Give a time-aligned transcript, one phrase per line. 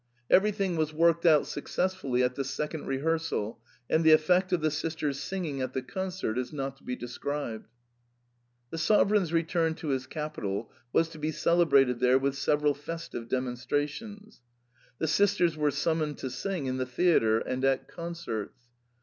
[0.31, 5.19] Everything .was worked out successfully at the second rehearsal; and the effect of the sisters*
[5.19, 7.67] singing at the concert is not to be described."
[8.71, 13.29] The sovereign's return to his capital Was to be cele brated there with several festive
[13.29, 14.41] demonstrations;
[14.97, 18.49] the sisters were summoned to sing in the theatre and at con certs.